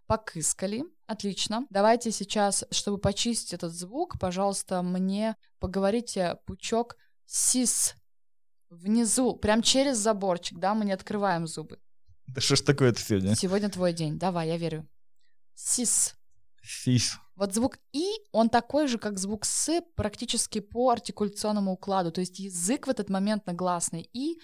[0.06, 0.84] Покыскали.
[1.06, 1.66] Отлично.
[1.68, 7.96] Давайте сейчас, чтобы почистить этот звук, пожалуйста, мне поговорите пучок сис
[8.70, 11.80] внизу, прям через заборчик, да, мы не открываем зубы.
[12.28, 13.34] Да что ж такое-то сегодня?
[13.34, 14.16] Сегодня твой день.
[14.16, 14.88] Давай, я верю.
[15.54, 16.17] Сис.
[16.68, 17.18] Сис.
[17.34, 22.12] Вот звук «и», он такой же, как звук «с» практически по артикуляционному укладу.
[22.12, 24.38] То есть язык в этот момент на гласный «и»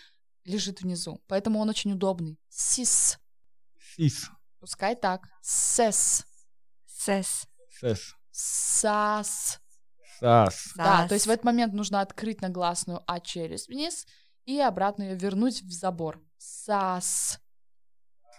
[0.44, 1.22] лежит внизу.
[1.26, 2.38] Поэтому он очень удобный.
[2.48, 3.18] Сис.
[3.78, 4.30] Сис.
[4.58, 5.28] Пускай так.
[5.42, 6.24] Сес.
[6.86, 7.46] Сэс.
[7.68, 8.14] Сес.
[8.30, 9.60] Сас.
[10.18, 10.72] Сас.
[10.76, 14.06] Да, то есть в этот момент нужно открыть на гласную «а» через вниз
[14.46, 16.22] и обратно ее вернуть в забор.
[16.38, 17.38] Сас.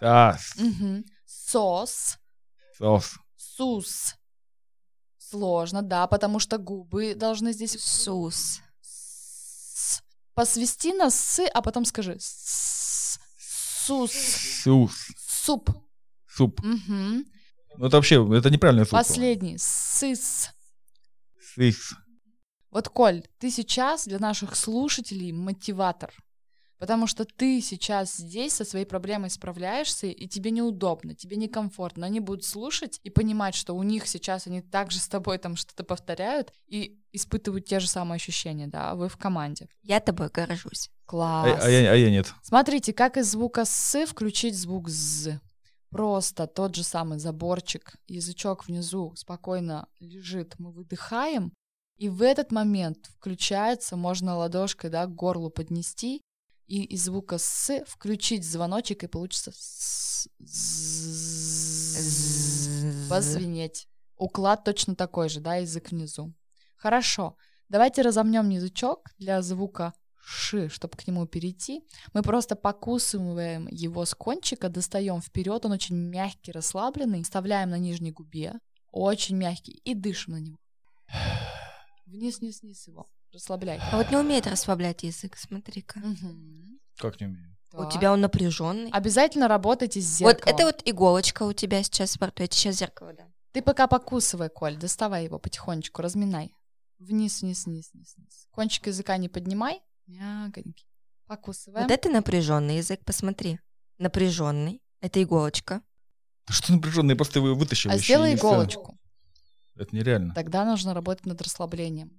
[0.00, 0.56] Сас.
[0.56, 1.04] Мгм.
[1.24, 2.18] Сос.
[2.76, 3.16] Сос.
[3.56, 4.16] Сус.
[5.18, 7.76] Сложно, да, потому что губы должны здесь...
[7.80, 8.60] Сус.
[8.82, 10.02] С.
[10.34, 13.18] Посвисти на «с», а потом скажи «с».
[13.86, 14.12] Сус.
[14.12, 14.92] Сус.
[15.16, 15.70] Суп.
[16.28, 16.60] Суп.
[16.62, 17.24] Мгм.
[17.78, 19.02] Ну это вообще, это неправильное слово.
[19.02, 19.56] Последний.
[19.58, 20.50] Сыс.
[21.54, 21.94] Сис.
[22.70, 26.12] Вот, Коль, ты сейчас для наших слушателей мотиватор.
[26.78, 32.06] Потому что ты сейчас здесь со своей проблемой справляешься, и тебе неудобно, тебе некомфортно.
[32.06, 35.84] Они будут слушать и понимать, что у них сейчас они также с тобой там что-то
[35.84, 39.68] повторяют и испытывают те же самые ощущения, да, вы в команде.
[39.82, 40.90] Я тобой горжусь.
[41.06, 41.64] А, Класс.
[41.64, 42.34] а я, а я нет.
[42.42, 45.40] Смотрите, как из звука «с» включить звук «з».
[45.88, 51.52] Просто тот же самый заборчик, язычок внизу спокойно лежит, мы выдыхаем,
[51.96, 56.20] и в этот момент включается, можно ладошкой да, к горлу поднести,
[56.66, 59.52] и из звука «с» включить звоночек, и получится
[63.08, 63.88] позвенеть.
[64.16, 66.32] Уклад точно такой же, да, язык внизу.
[66.76, 67.36] Хорошо,
[67.68, 71.84] давайте разомнем язычок для звука «ш», чтобы к нему перейти.
[72.12, 78.12] Мы просто покусываем его с кончика, достаем вперед, он очень мягкий, расслабленный, вставляем на нижней
[78.12, 78.54] губе,
[78.90, 80.58] очень мягкий, и дышим на него.
[82.06, 83.06] Вниз, вниз, вниз его.
[83.36, 83.78] Расслабляй.
[83.92, 85.98] А вот не умеет расслаблять язык, смотри-ка.
[86.00, 86.80] Мгм.
[86.96, 87.54] Как не умею.
[87.74, 87.92] У Так.
[87.92, 88.88] тебя он напряженный.
[88.90, 90.54] Обязательно работайте с Вот зеркалом.
[90.54, 92.42] это вот иголочка у тебя сейчас во рту.
[92.42, 93.30] Я тебе сейчас зеркало дам.
[93.52, 96.54] Ты пока покусывай, Коль, доставай его потихонечку, разминай.
[96.98, 98.48] Вниз, вниз, вниз, вниз, вниз.
[98.52, 99.82] Кончик языка не поднимай.
[100.06, 100.86] Мягонький.
[101.26, 101.82] Покусываем.
[101.86, 103.60] Вот это напряженный язык, посмотри.
[103.98, 104.80] Напряженный.
[105.02, 105.82] Это иголочка.
[106.48, 107.90] Что напряженно, я просто его вытащил.
[107.90, 108.98] А сделай иголочку.
[109.74, 110.32] Это нереально.
[110.34, 112.18] Тогда нужно работать над расслаблением.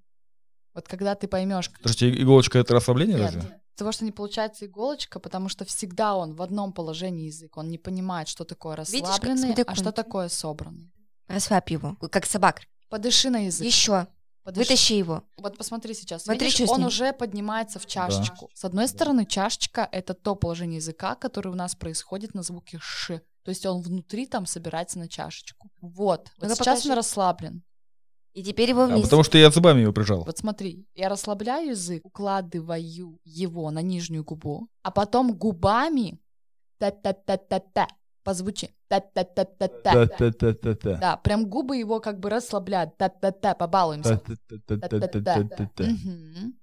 [0.77, 5.19] Вот когда ты поймешь, Слушайте, иголочка это расслабление Нет, из-за того, что не получается иголочка,
[5.19, 7.57] потому что всегда он в одном положении язык.
[7.57, 10.93] Он не понимает, что такое Видишь, как расслабленный, смотри, а что такое собранный.
[11.27, 12.61] Расслабь его, как собак.
[12.89, 13.65] Подыши на язык.
[13.65, 14.05] Еще.
[14.43, 14.69] подыши.
[14.69, 15.23] Вытащи его.
[15.37, 16.25] Вот посмотри сейчас.
[16.25, 18.51] Смотри, Видишь, он уже поднимается в чашечку.
[18.53, 23.21] С одной стороны, чашечка— это то положение языка, которое у нас происходит на звуке «ш».
[23.43, 25.71] То есть он внутри там собирается на чашечку.
[25.81, 26.29] Вот.
[26.37, 26.89] Вот Ну-ка, сейчас покажи.
[26.91, 27.63] он расслаблен.
[28.37, 29.03] И теперь его А, вниз.
[29.03, 30.23] потому что я зубами его прижал.
[30.23, 36.19] Вот смотри, я расслабляю язык, укладываю его на нижнюю губу, а потом губами
[36.77, 37.87] та-та-та-та-та
[38.23, 38.69] позвучи.
[38.89, 40.05] Та-та-та-та-та.
[40.07, 40.97] Та-та-та-та-та.
[40.97, 42.95] Да, прям губы его как бы расслабляют.
[42.97, 44.19] Та-та-та, побалуемся.
[44.67, 45.83] Та-та-та-та-та-та-та.
[45.83, 46.53] Мгм.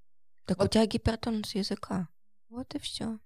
[0.45, 2.07] Так у тебя гипертонус языка.
[2.51, 3.19] Вот и все.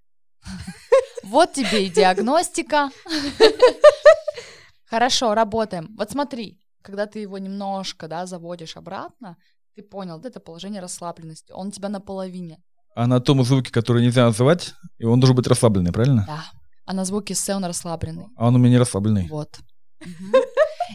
[1.22, 2.90] Вот тебе и диагностика.
[4.90, 5.94] Хорошо, работаем.
[5.98, 9.36] Вот смотри, когда ты его немножко, да, заводишь обратно,
[9.76, 11.52] ты понял, вот это положение расслабленности.
[11.52, 12.62] Он у тебя на половине.
[12.94, 16.24] А на том звуке, который нельзя называть, и он должен быть расслабленный, правильно?
[16.26, 16.44] Да.
[16.86, 18.28] А на звуке С он расслабленный.
[18.36, 19.28] А он у меня не расслабленный.
[19.28, 19.58] Вот.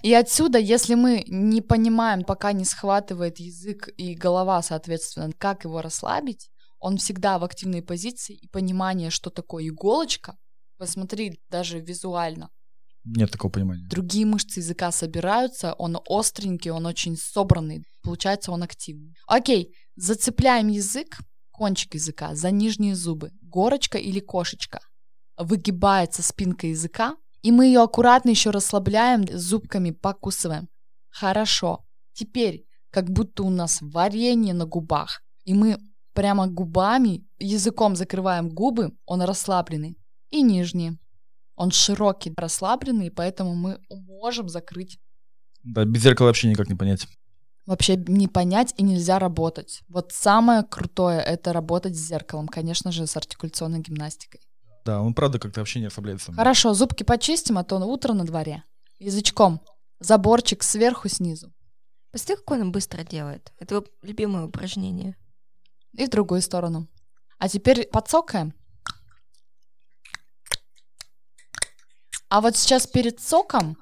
[0.01, 5.83] И отсюда, если мы не понимаем, пока не схватывает язык и голова, соответственно, как его
[5.83, 10.35] расслабить, он всегда в активной позиции, и понимание, что такое иголочка,
[10.79, 12.49] посмотри даже визуально,
[13.05, 13.85] Нет такого понимания.
[13.89, 19.13] другие мышцы языка собираются, он остренький, он очень собранный, получается он активный.
[19.27, 21.17] Окей, зацепляем язык,
[21.51, 24.79] кончик языка за нижние зубы, горочка или кошечка.
[25.37, 30.69] Выгибается спинка языка, и мы ее аккуратно еще расслабляем, зубками покусываем.
[31.09, 31.83] Хорошо.
[32.13, 35.77] Теперь, как будто у нас варенье на губах, и мы
[36.13, 39.97] прямо губами, языком закрываем губы, он расслабленный.
[40.29, 40.97] И нижние.
[41.55, 44.99] Он широкий, расслабленный, поэтому мы можем закрыть.
[45.63, 47.07] Да, без зеркала вообще никак не понять.
[47.65, 49.83] Вообще не понять и нельзя работать.
[49.87, 54.41] Вот самое крутое— это работать с зеркалом, конечно же, с артикуляционной гимнастикой.
[54.83, 56.33] Да, он правда как-то вообще не расслабляется.
[56.33, 58.63] Хорошо, зубки почистим, а то утро на дворе.
[58.99, 59.61] Язычком.
[59.99, 61.53] Заборчик сверху, снизу.
[62.11, 63.53] Посмотри, как он быстро делает.
[63.59, 65.15] Это его любимое упражнение.
[65.93, 66.89] И в другую сторону.
[67.37, 68.53] А теперь подсокаем.
[72.33, 73.77] А вот сейчас перед соком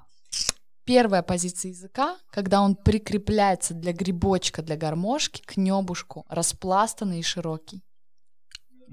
[0.84, 7.82] первая позиция языка, когда он прикрепляется для грибочка, для гармошки к небушку, распластанный и широкий.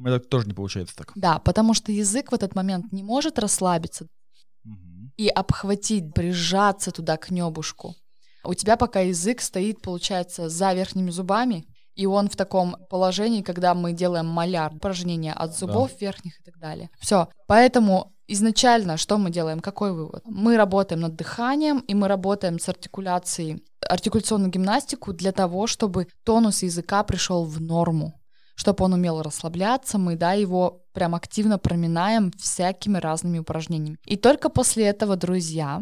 [0.05, 1.11] Так тоже не получается так.
[1.17, 4.07] Да, потому что язык в этот момент не может расслабиться
[4.63, 5.13] Мгм.
[5.17, 7.97] и обхватить, прижаться туда к небушку.
[8.45, 11.65] У тебя пока язык стоит, получается, за верхними зубами,
[11.97, 16.61] и он в таком положении, когда мы делаем маляр, упражнения от зубов верхних и так
[16.61, 16.91] далее.
[17.01, 17.29] Все.
[17.49, 19.61] Поэтому изначально что мы делаем?
[19.61, 20.23] Какой вывод?
[20.25, 26.63] Мы работаем над дыханием, и мы работаем с артикуляцией, артикуляционную гимнастику для того, чтобы тонус
[26.63, 28.15] языка пришел в норму
[28.59, 33.99] чтобы он умел расслабляться, мы, да, его прям активно проминаем всякими разными упражнениями.
[34.05, 35.81] И только после этого, друзья,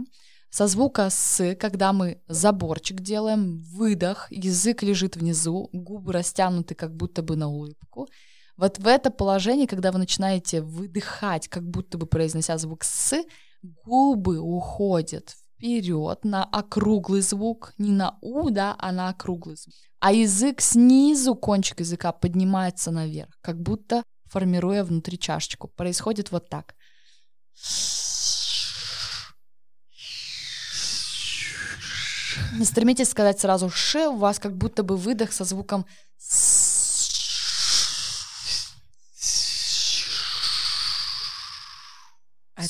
[0.51, 7.23] со звука «с», когда мы заборчик делаем, выдох, язык лежит внизу, губы растянуты как будто
[7.23, 8.09] бы на улыбку.
[8.57, 13.23] Вот в это положение, когда вы начинаете выдыхать, как будто бы произнося звук «с»,
[13.62, 19.75] губы уходят вперед на округлый звук, не на «у», да, а на округлый звук.
[20.01, 25.69] А язык снизу, кончик языка поднимается наверх, как будто формируя внутри чашечку.
[25.69, 26.75] Происходит вот так.
[32.53, 35.85] Не стремитесь сказать сразу «ш», у вас как будто бы выдох со звуком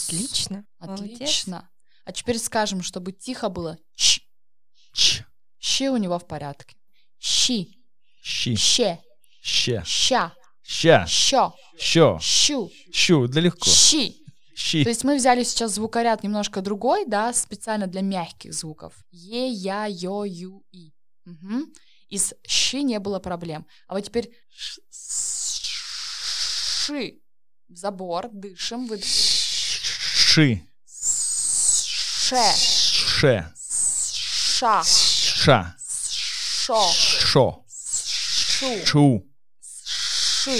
[0.04, 0.64] Отлично.
[0.78, 1.14] Молодец.
[1.14, 1.70] Отлично.
[2.04, 4.20] А теперь скажем, чтобы тихо было «ч».
[4.94, 5.24] Ч.
[5.58, 6.76] Щи у него в порядке.
[7.18, 7.66] Щи,
[8.22, 8.56] Щи.
[8.56, 8.98] ще,
[9.42, 9.82] Ща.
[9.84, 10.32] ща,
[10.62, 11.06] Ща.
[11.06, 12.18] щё, Щё.
[12.20, 13.28] щу, Щу.
[13.28, 13.70] Да легко.
[13.70, 14.10] щи.
[14.10, 14.78] То Щи.
[14.88, 18.94] есть мы взяли сейчас звукоряд немножко другой, да, специально для мягких звуков.
[19.12, 20.92] Е, я, ё, ю, и.
[21.26, 21.66] Мгм.
[22.08, 23.66] И с щи не было проблем.
[23.88, 24.30] А вот теперь
[26.86, 27.20] ши.
[27.68, 29.04] В забор, дышим, выдох.
[30.36, 30.60] Ши.
[30.84, 33.52] Ше, Ше.
[33.56, 35.74] ша, Ша.
[35.80, 37.64] шо, Шо.
[37.66, 39.26] шу, Шу.
[39.62, 40.58] ши,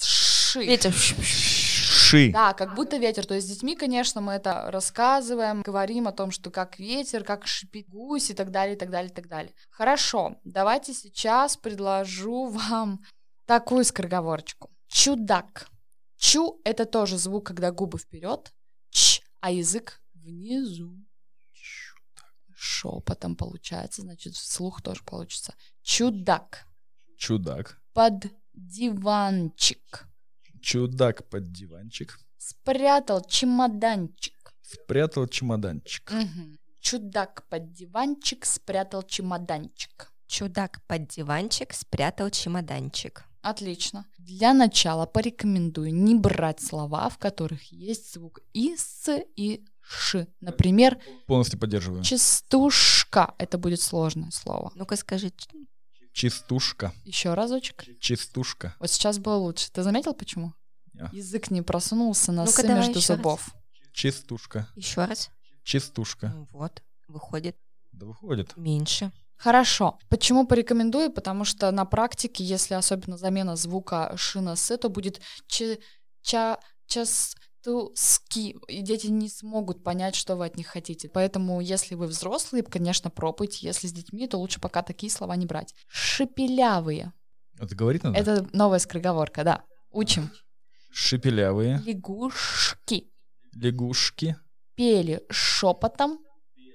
[0.00, 0.66] ши.
[0.66, 0.92] Ветер.
[0.92, 2.32] Ши.
[2.32, 3.24] Да, как будто ветер.
[3.24, 7.46] То есть с детьми, конечно, мы это рассказываем, говорим о том, что как ветер, как
[7.46, 9.54] шипит гусь и так далее, и так далее, и так далее.
[9.70, 13.04] Хорошо, давайте сейчас предложу вам
[13.46, 14.72] такую скороговорочку.
[14.88, 15.68] Чудак.
[16.16, 18.52] Чу— это тоже звук, когда губы вперед,
[19.46, 20.92] а язык внизу.
[22.52, 25.54] Шепотом получается, значит, вслух тоже получится.
[25.82, 26.66] Чудак.
[27.16, 27.80] Чудак.
[27.92, 30.08] Под диванчик.
[30.60, 32.18] Чудак под диванчик.
[32.38, 34.52] Спрятал чемоданчик.
[34.62, 36.10] Спрятал чемоданчик.
[36.10, 36.58] Мгм.
[36.80, 40.12] Чудак под диванчик спрятал чемоданчик.
[40.26, 43.24] Чудак под диванчик спрятал чемоданчик.
[43.50, 44.06] Отлично.
[44.18, 50.26] Для начала порекомендую не брать слова, в которых есть звук и с, и ш.
[50.40, 52.02] Например, Полностью поддерживаю.
[52.02, 53.34] частушка.
[53.38, 54.72] Это будет сложное слово.
[54.74, 55.32] Ну-ка скажи,
[56.12, 56.92] Чистушка.
[57.04, 57.84] Еще разочек.
[58.00, 58.74] Чистушка.
[58.80, 59.70] Вот сейчас было лучше.
[59.70, 60.52] Ты заметил, почему?
[60.92, 61.08] Не.
[61.12, 63.18] Язык не просунулся, Ну-ка, давай между еще раз.
[63.18, 63.54] зубов.
[63.92, 64.66] Чистушка.
[64.74, 65.30] еще раз.
[65.62, 66.32] Чистушка.
[66.34, 67.56] Ну Вот, выходит
[67.92, 68.56] Да выходит.
[68.56, 69.12] меньше.
[69.36, 69.98] Хорошо.
[70.08, 71.12] Почему порекомендую?
[71.12, 75.78] Потому что на практике, если особенно замена звука шина с, то будет ч,
[76.22, 77.34] ча, час,
[77.94, 78.56] ски.
[78.68, 81.08] И дети не смогут понять, что вы от них хотите.
[81.08, 83.66] Поэтому, если вы взрослые, конечно, пробуйте.
[83.66, 85.74] Если с детьми, то лучше пока такие слова не брать.
[85.88, 87.12] Шепелявые.
[87.58, 88.18] Это говорить надо?
[88.18, 89.64] Это новая скороговорка, да.
[89.90, 90.30] Учим.
[90.90, 91.82] Шепелявые.
[91.84, 93.10] Лягушки
[93.54, 94.36] Лягушки.
[94.74, 96.20] пели шепотом.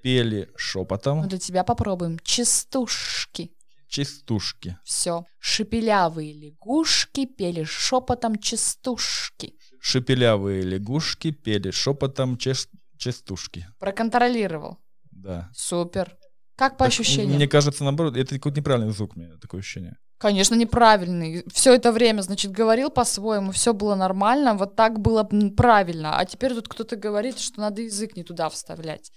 [0.01, 1.27] Пели Ну, шепотом.
[1.27, 2.19] для тебя попробуем.
[2.19, 3.51] Частушки.
[3.87, 4.77] Чистушки.
[4.83, 5.25] Все.
[5.39, 9.53] Шепелявые лягушки пели шепотом частушки.
[9.81, 13.67] Шепелявые лягушки пели шепотом чес- частушки.
[13.79, 14.77] Проконтролировал.
[15.11, 15.49] Да.
[15.53, 16.15] Супер.
[16.55, 17.35] Как по Так, ощущениям?
[17.35, 19.97] Мне кажется, наоборот, это какой-то неправильный звук, у меня такое ощущение.
[20.19, 21.43] Конечно, неправильный.
[21.51, 25.23] Все это время, значит, говорил по-своему, все было нормально, вот так было
[25.57, 26.17] правильно.
[26.19, 29.11] А теперь тут кто-то говорит, что надо язык не туда вставлять.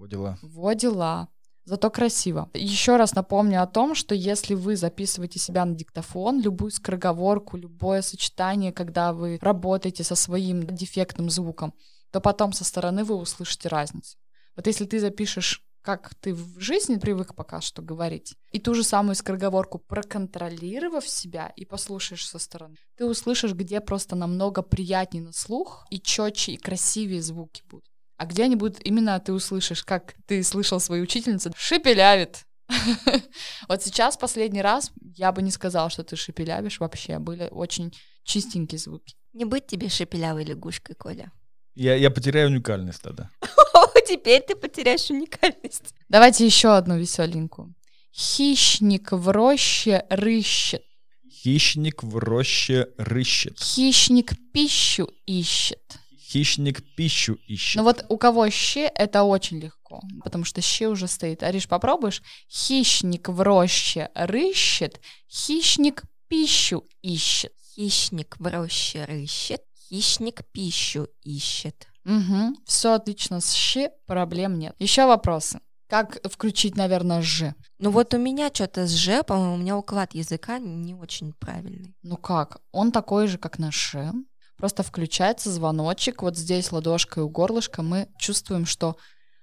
[0.00, 0.38] Вот дела.
[0.40, 1.28] Во дела.
[1.66, 2.48] Зато красиво.
[2.54, 8.00] Еще раз напомню о том, что если вы записываете себя на диктофон, любую скороговорку, любое
[8.00, 11.74] сочетание, когда вы работаете со своим дефектным звуком,
[12.12, 14.16] то потом со стороны вы услышите разницу.
[14.56, 18.82] Вот если ты запишешь, как ты в жизни привык пока что говорить, и ту же
[18.82, 25.32] самую скороговорку проконтролировав себя и послушаешь со стороны, ты услышишь, где просто намного приятнее на
[25.32, 27.89] слух и четче и красивее звуки будут.
[28.20, 32.44] А где они будут, именно ты услышишь, как ты слышал свою учительницу, шепелявит.
[33.66, 37.18] Вот сейчас, последний раз, я бы не сказала, что ты шепелявишь вообще.
[37.18, 39.16] Были очень чистенькие звуки.
[39.32, 41.32] Не быть тебе шепелявой лягушкой, Коля.
[41.74, 43.30] Я, я потеряю уникальность тогда.
[44.06, 45.94] Теперь ты потеряешь уникальность.
[46.10, 47.74] Давайте еще одну веселенькую.
[48.12, 50.82] Хищник в роще рыщет.
[51.26, 53.58] Хищник в роще рыщет.
[53.58, 55.99] Хищник пищу ищет.
[56.30, 57.76] Хищник пищу ищет.
[57.76, 61.42] Ну вот у кого щи, это очень легко, потому что щи уже стоит.
[61.42, 62.22] Ариш, попробуешь?
[62.48, 67.52] Хищник в роще рыщет, хищник пищу ищет.
[67.74, 71.88] Хищник в роще рыщет, хищник пищу ищет.
[72.04, 74.76] Угу, все отлично с щи, проблем нет.
[74.78, 75.60] Еще вопросы?
[75.88, 77.52] Как включить, наверное, ж?
[77.80, 81.96] Ну вот у меня что-то с «ж», по-моему, у меня уклад языка не очень правильный.
[82.04, 82.60] Ну как?
[82.70, 84.12] Он такой же, как на ш.
[84.60, 88.96] Просто включается звоночек, вот здесь ладошкой у горлышка мы чувствуем, что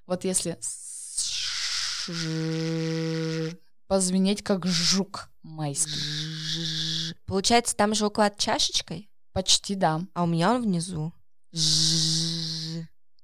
[0.06, 0.60] вот если
[3.88, 7.16] позвенеть как жук майский.
[7.26, 10.02] Получается, там же уклад чашечкой, Почти да.
[10.14, 11.12] а у меня он внизу.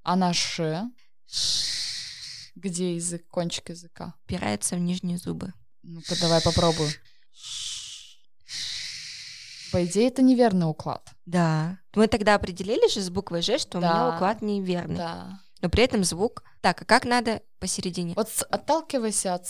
[0.03, 0.89] А на ш-
[2.55, 4.15] где язык, кончик языка?
[4.25, 5.53] Упирается в нижние зубы.
[5.83, 6.89] Ну-ка, давай попробую.
[9.73, 11.09] По идее, это неверный уклад.
[11.25, 11.79] Да.
[11.95, 14.15] Мы тогда определили же с буквой «ж», что у меня Да.
[14.15, 14.97] уклад неверный.
[14.97, 15.39] Да.
[15.61, 16.43] Но при этом звук...
[16.61, 18.13] Так, а как надо посередине?
[18.15, 19.47] Вот отталкивайся от.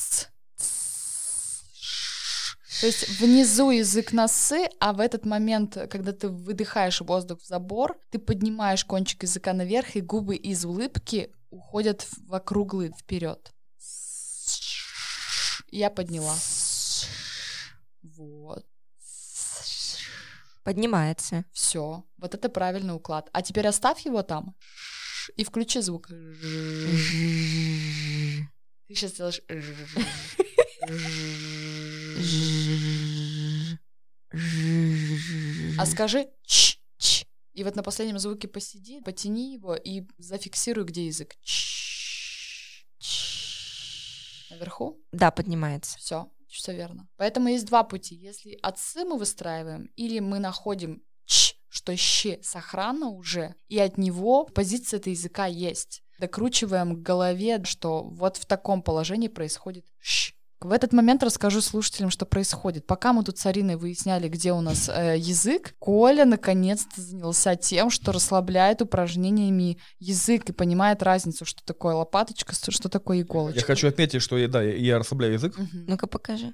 [2.79, 7.45] То есть внизу язык на «сы», а в этот момент, когда ты выдыхаешь воздух в
[7.45, 13.51] забор, ты поднимаешь кончик языка наверх, и губы из улыбки уходят в округлый вперед.
[15.69, 16.37] Я подняла.
[18.03, 18.65] Вот.
[20.63, 21.45] Поднимается.
[21.51, 22.05] Все.
[22.17, 23.29] Вот это правильный уклад.
[23.33, 24.55] А теперь оставь его там
[25.35, 26.07] и включи звук.
[26.07, 26.15] Ты
[28.89, 29.41] сейчас делаешь...
[35.77, 37.25] А скажи ч, ч.
[37.53, 41.35] И вот на последнем звуке посиди, потяни его и зафиксируй, где язык.
[41.41, 44.49] Ч, ч.
[44.49, 44.99] Наверху?
[45.11, 45.97] Да, поднимается.
[45.99, 47.07] Все, все верно.
[47.17, 48.15] Поэтому есть два пути.
[48.15, 53.97] Если от «сы» мы выстраиваем, или мы находим «ч», что «щ» сохранно уже, и от
[53.97, 56.03] него позиция этого языка есть.
[56.19, 60.33] Докручиваем к голове, что вот в таком положении происходит «щ».
[60.63, 62.87] В этот момент расскажу слушателям, что происходит.
[62.87, 67.89] Пока мы тут с Ариной выясняли, где у нас э, язык, Коля наконец-то занялся тем,
[67.89, 73.59] что расслабляет упражнениями язык и понимает разницу, что такое лопаточка, что такое иголочка.
[73.59, 75.57] Я хочу отметить, что я, да, я, расслабляю язык.
[75.57, 75.85] Мгм.
[75.87, 76.53] Ну-ка покажи.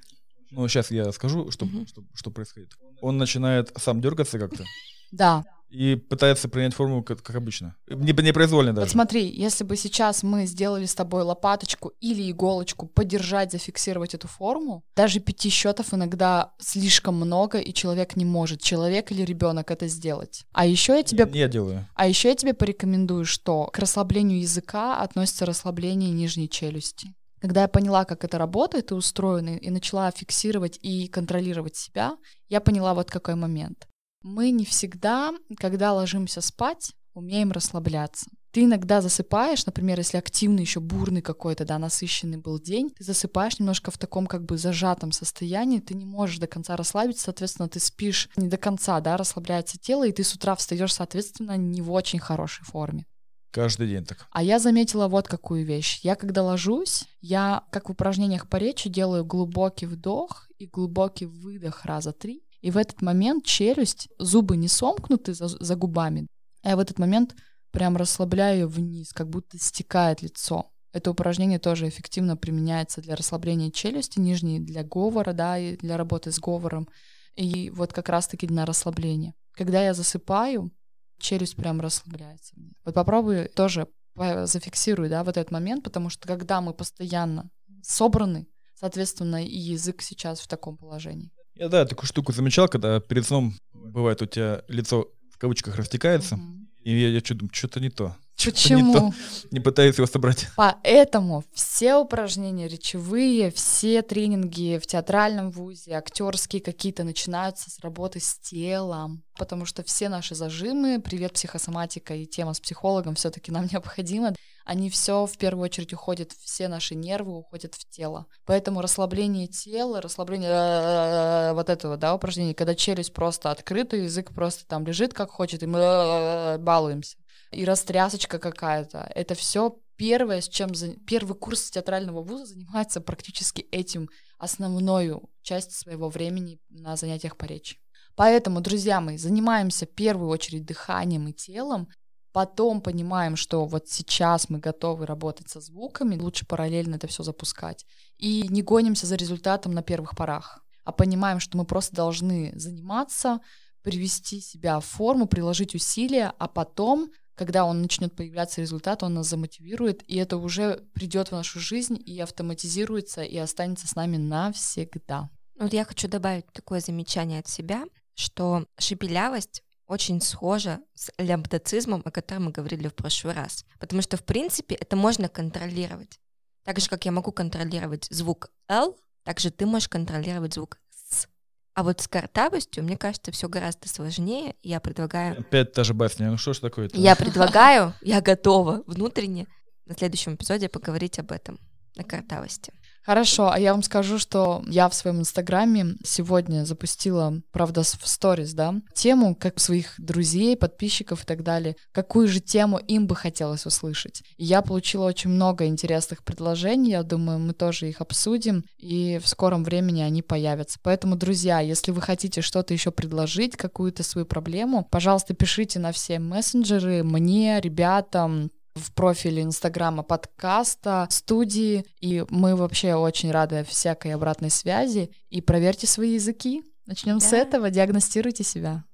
[0.50, 1.86] Ну, сейчас я скажу, что, Мгм.
[1.86, 2.70] что, что происходит.
[3.00, 4.64] Он начинает сам дергаться как-то
[5.12, 5.44] Да.
[5.70, 7.76] И пытается принять форму, как, как обычно.
[7.88, 8.86] Не, непроизвольно даже.
[8.86, 14.28] Вот смотри, если бы сейчас мы сделали с тобой лопаточку или иголочку, подержать, зафиксировать эту
[14.28, 19.86] форму, даже пяти счетов иногда слишком много, и человек не может, человек или ребенок это
[19.86, 20.44] сделать.
[20.52, 21.86] А еще я тебе Не я делаю.
[21.94, 27.14] А еще я тебе порекомендую, что к расслаблению языка относится расслабление нижней челюсти.
[27.40, 32.18] Когда я поняла, как это работает и устроено, и начала фиксировать и контролировать себя,
[32.48, 33.86] я поняла вот какой момент.
[34.22, 38.26] Мы не всегда, когда ложимся спать, умеем расслабляться.
[38.52, 43.60] Ты иногда засыпаешь, например, если активный, еще бурный какой-то, да, насыщенный был день, ты засыпаешь
[43.60, 47.78] немножко в таком как бы зажатом состоянии, ты не можешь до конца расслабиться, соответственно, ты
[47.78, 51.92] спишь не до конца, да, расслабляется тело, и ты с утра встаешь, соответственно, не в
[51.92, 53.06] очень хорошей форме.
[53.52, 54.26] Каждый день так.
[54.30, 56.00] А я заметила вот какую вещь.
[56.02, 61.84] Я когда ложусь, я, как в упражнениях по речи, делаю глубокий вдох и глубокий выдох
[61.84, 62.42] раза три.
[62.60, 66.26] И в этот момент челюсть, зубы не сомкнуты за, за губами,
[66.62, 67.34] а я в этот момент
[67.70, 70.70] прям расслабляю ее вниз, как будто стекает лицо.
[70.92, 76.32] Это упражнение тоже эффективно применяется для расслабления челюсти нижней, для говора, да, и для работы
[76.32, 76.88] с говором.
[77.36, 79.34] И вот как раз-таки на расслабление.
[79.52, 80.72] Когда я засыпаю,
[81.18, 82.54] челюсть прям расслабляется.
[82.84, 83.86] Вот попробуй тоже
[84.16, 87.50] зафиксируй, да, вот этот момент, потому что когда мы постоянно
[87.82, 91.30] собраны, соответственно, и язык сейчас в таком положении.
[91.60, 96.36] Я, да, такую штуку замечал, когда перед сном, бывает, у тебя лицо в кавычках растекается,
[96.36, 96.70] Мгм.
[96.82, 98.16] и я, я что-то думаю, что-то не то.
[98.42, 98.86] Почему?
[98.86, 99.12] не то.
[99.50, 100.46] Не пытаюсь его собрать.
[100.56, 108.38] Поэтому все упражнения речевые, все тренинги в театральном вузе, актерские какие-то начинаются с работы с
[108.38, 114.34] телом, потому что все наши зажимы, привет психосоматика и тема с психологом все-таки нам необходимо,
[114.70, 118.26] они все в первую очередь уходят, все наши нервы уходят в тело.
[118.46, 124.64] Поэтому расслабление тела, расслабление э, вот этого, да, упражнения, когда челюсть просто открыта, язык просто
[124.68, 127.16] там лежит как хочет, и мы э, балуемся
[127.50, 129.10] и растрясочка какая-то.
[129.12, 134.08] Это все первое, с чем за- первый курс театрального вуза занимается практически этим
[134.38, 137.78] основную часть своего времени на занятиях по речи.
[138.14, 141.88] Поэтому, друзья мои, занимаемся в первую очередь дыханием и телом,
[142.32, 147.84] потом понимаем, что вот сейчас мы готовы работать со звуками, лучше параллельно это все запускать,
[148.18, 153.40] и не гонимся за результатом на первых порах, а понимаем, что мы просто должны заниматься,
[153.82, 157.10] привести себя в форму, приложить усилия, а потом
[157.40, 161.98] когда он начнет появляться результат, он нас замотивирует, и это уже придет в нашу жизнь
[162.04, 165.30] и автоматизируется и останется с нами навсегда.
[165.58, 172.12] Вот я хочу добавить такое замечание от себя, что шепелявость очень схожа с лямбдацизмом, о
[172.12, 173.64] котором мы говорили в прошлый раз.
[173.80, 176.20] Потому что, в принципе, это можно контролировать.
[176.64, 181.26] Так же, как я могу контролировать звук L, так же ты можешь контролировать звук С.
[181.74, 184.54] А вот с картавостью, мне кажется, все гораздо сложнее.
[184.62, 186.30] Я предлагаю Опять та же басня.
[186.30, 186.96] Ну что ж такое-то?
[186.96, 189.48] Я предлагаю, я готова внутренне
[189.86, 191.58] на следующем эпизоде поговорить об этом,
[191.96, 192.72] о картавости.
[193.02, 198.52] Хорошо, а я вам скажу, что я в своем инстаграме сегодня запустила, правда, в сторис,
[198.52, 203.64] да, тему, как своих друзей, подписчиков и так далее, какую же тему им бы хотелось
[203.64, 204.22] услышать.
[204.36, 209.28] И я получила очень много интересных предложений, я думаю, мы тоже их обсудим, и в
[209.28, 210.78] скором времени они появятся.
[210.82, 216.18] Поэтому, друзья, если вы хотите что-то еще предложить, какую-то свою проблему, пожалуйста, пишите на все
[216.18, 218.50] мессенджеры мне, ребятам,
[218.80, 225.10] в профиле Инстаграма подкаста, студии, и мы вообще очень рады всякой обратной связи.
[225.28, 226.62] И проверьте свои языки.
[226.86, 227.36] Начнем с Да.
[227.38, 228.84] этого, диагностируйте себя.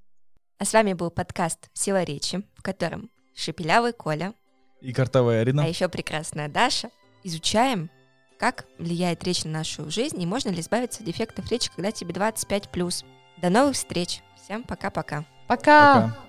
[0.59, 4.35] А с вами был подкаст «Сила речи», в котором Шепелявый Коля,
[4.81, 5.65] И картовая Арина.
[5.65, 6.91] а еще прекрасная Даша
[7.25, 7.91] изучаем,
[8.39, 12.13] как влияет речь на нашу жизнь и можно ли избавиться от дефектов речи, когда тебе
[12.15, 13.05] 25+.
[13.41, 14.21] До новых встреч.
[14.43, 15.25] Всем пока-пока.
[15.49, 16.03] Пока!
[16.09, 16.26] Пока.